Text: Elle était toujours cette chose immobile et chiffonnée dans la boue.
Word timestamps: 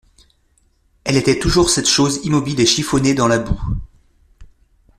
Elle 1.03 1.15
était 1.15 1.37
toujours 1.37 1.69
cette 1.69 1.87
chose 1.87 2.21
immobile 2.23 2.59
et 2.59 2.65
chiffonnée 2.65 3.13
dans 3.13 3.27
la 3.27 3.37
boue. 3.37 3.61